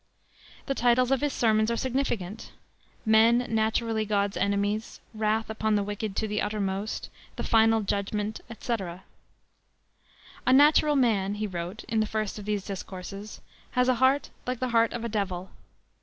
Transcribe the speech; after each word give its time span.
The 0.65 0.73
titles 0.73 1.11
of 1.11 1.21
his 1.21 1.31
sermons 1.31 1.69
are 1.69 1.77
significant: 1.77 2.53
Men 3.05 3.45
Naturally 3.47 4.03
God's 4.03 4.35
Enemies, 4.35 4.99
Wrath 5.13 5.47
upon 5.47 5.75
the 5.75 5.83
Wicked 5.83 6.15
to 6.15 6.27
the 6.27 6.41
Uttermost, 6.41 7.11
The 7.35 7.43
Final 7.43 7.81
Judgment, 7.81 8.41
etc. 8.49 9.03
"A 10.47 10.53
natural 10.53 10.95
man," 10.95 11.35
he 11.35 11.45
wrote 11.45 11.83
in 11.83 11.99
the 11.99 12.07
first 12.07 12.39
of 12.39 12.45
these 12.45 12.65
discourses, 12.65 13.41
"has 13.73 13.87
a 13.87 13.93
heart 14.01 14.31
like 14.47 14.57
the 14.57 14.69
heart 14.69 14.91
of 14.91 15.03
a 15.03 15.07
devil. 15.07 15.51